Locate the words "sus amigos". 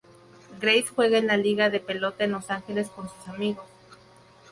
3.07-3.67